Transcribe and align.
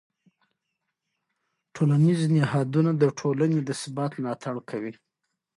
ټولنیز 1.75 2.19
نهادونه 2.35 2.91
د 3.01 3.03
ټولنې 3.19 3.59
د 3.63 3.69
ثبات 3.81 4.11
ملاتړ 4.21 4.55
کوي. 4.69 4.93